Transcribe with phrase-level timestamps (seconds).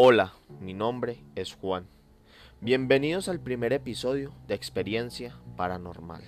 [0.00, 1.88] Hola, mi nombre es Juan.
[2.60, 6.22] Bienvenidos al primer episodio de Experiencia Paranormal.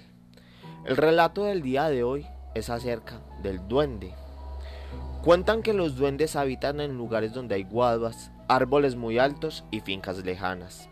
[0.84, 4.12] El relato del día de hoy es acerca del duende.
[5.22, 10.24] Cuentan que los duendes habitan en lugares donde hay guaduas, árboles muy altos y fincas
[10.24, 10.88] lejanas.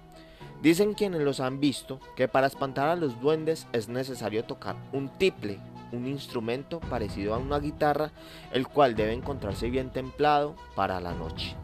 [0.62, 5.08] Dicen quienes los han visto que para espantar a los duendes es necesario tocar un
[5.18, 5.58] tiple,
[5.90, 8.12] un instrumento parecido a una guitarra,
[8.52, 11.56] el cual debe encontrarse bien templado para la noche.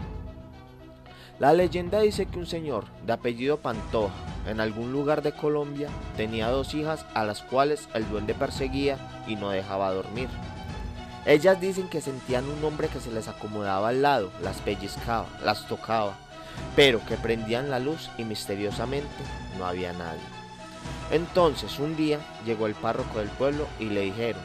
[1.41, 4.15] La leyenda dice que un señor de apellido Pantoja,
[4.47, 9.35] en algún lugar de Colombia, tenía dos hijas a las cuales el duende perseguía y
[9.35, 10.29] no dejaba dormir.
[11.27, 15.67] Ellas dicen que sentían un hombre que se les acomodaba al lado, las pellizcaba, las
[15.67, 16.15] tocaba,
[16.77, 19.09] pero que prendían la luz y misteriosamente
[19.59, 20.21] no había nadie.
[21.11, 24.43] Entonces un día llegó el párroco del pueblo y le dijeron,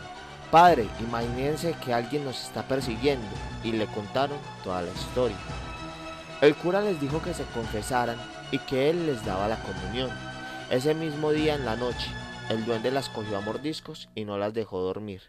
[0.50, 3.28] Padre, imagínense que alguien nos está persiguiendo
[3.64, 5.38] y le contaron toda la historia.
[6.42, 8.16] El cura les dijo que se confesaran
[8.52, 10.10] y que él les daba la comunión.
[10.72, 12.10] Ese mismo día en la noche,
[12.50, 15.22] el duende las cogió a mordiscos y no las dejó dormir.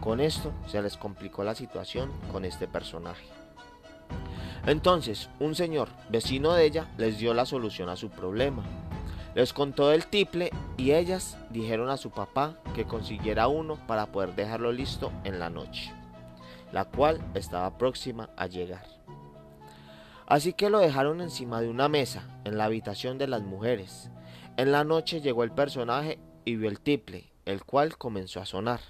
[0.00, 3.26] Con esto se les complicó la situación con este personaje.
[4.64, 8.64] Entonces, un señor, vecino de ella, les dio la solución a su problema.
[9.34, 14.34] Les contó del tiple y ellas dijeron a su papá que consiguiera uno para poder
[14.34, 15.92] dejarlo listo en la noche,
[16.72, 18.95] la cual estaba próxima a llegar.
[20.26, 24.10] Así que lo dejaron encima de una mesa, en la habitación de las mujeres.
[24.56, 28.80] En la noche llegó el personaje y vio el tiple, el cual comenzó a sonar.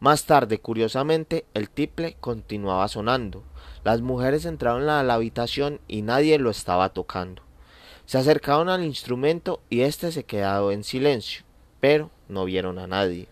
[0.00, 3.42] Más tarde, curiosamente, el tiple continuaba sonando.
[3.84, 7.42] Las mujeres entraron a la habitación y nadie lo estaba tocando.
[8.04, 11.44] Se acercaron al instrumento y éste se quedó en silencio,
[11.80, 13.28] pero no vieron a nadie.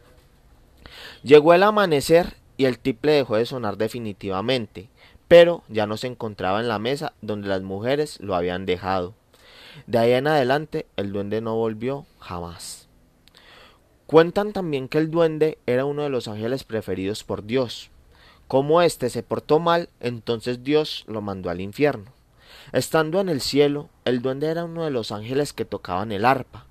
[1.23, 4.89] Llegó el amanecer y el tiple dejó de sonar definitivamente
[5.29, 9.15] pero ya no se encontraba en la mesa donde las mujeres lo habían dejado.
[9.87, 12.89] De ahí en adelante el duende no volvió jamás.
[14.07, 17.91] Cuentan también que el duende era uno de los ángeles preferidos por Dios.
[18.47, 22.13] Como éste se portó mal, entonces Dios lo mandó al infierno.
[22.73, 26.67] Estando en el cielo, el duende era uno de los ángeles que tocaban el arpa.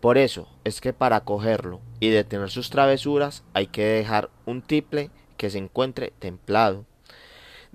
[0.00, 5.10] Por eso es que para cogerlo y detener sus travesuras hay que dejar un tiple
[5.36, 6.84] que se encuentre templado.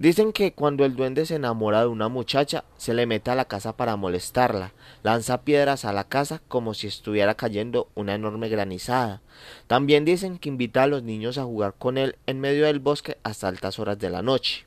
[0.01, 3.45] Dicen que cuando el duende se enamora de una muchacha, se le mete a la
[3.45, 4.73] casa para molestarla,
[5.03, 9.21] lanza piedras a la casa como si estuviera cayendo una enorme granizada.
[9.67, 13.19] También dicen que invita a los niños a jugar con él en medio del bosque
[13.21, 14.65] hasta altas horas de la noche.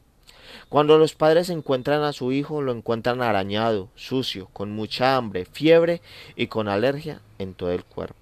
[0.68, 6.00] Cuando los padres encuentran a su hijo, lo encuentran arañado, sucio, con mucha hambre, fiebre
[6.36, 8.14] y con alergia en todo el cuerpo.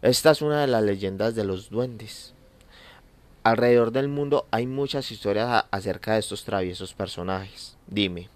[0.00, 2.34] Esta es una de las leyendas de los duendes.
[3.44, 7.76] Alrededor del mundo hay muchas historias acerca de estos traviesos personajes.
[7.88, 8.28] Dime,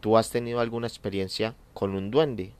[0.00, 2.52] ¿tú has tenido alguna experiencia con un duende?